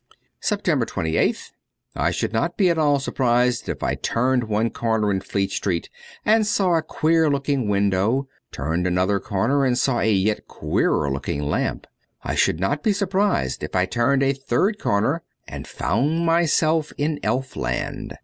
300 0.41 0.41
SEPTEMBER 0.41 0.85
28th 0.87 1.51
I 1.95 2.09
SHOULD 2.09 2.33
not 2.33 2.57
be 2.57 2.71
at 2.71 2.79
all 2.79 2.99
surprised 2.99 3.69
if 3.69 3.83
I 3.83 3.93
turned 3.93 4.45
one 4.45 4.71
corner 4.71 5.11
in 5.11 5.21
Fleet 5.21 5.51
Street 5.51 5.91
and 6.25 6.47
saw 6.47 6.73
a 6.73 6.81
queer 6.81 7.29
looking 7.29 7.69
window, 7.69 8.27
turned 8.51 8.87
another 8.87 9.19
corner 9.19 9.63
and 9.63 9.77
saw 9.77 9.99
a 9.99 10.11
yet 10.11 10.47
queerer 10.47 11.11
looking 11.11 11.43
lamp; 11.43 11.85
I 12.23 12.33
should 12.33 12.59
not 12.59 12.81
be 12.81 12.93
sur 12.93 13.05
prised 13.05 13.61
if 13.63 13.75
I 13.75 13.85
turned 13.85 14.23
a 14.23 14.33
third 14.33 14.79
corner 14.79 15.21
and 15.47 15.67
found 15.67 16.25
myself 16.25 16.91
in 16.97 17.19
Elfland. 17.21 18.17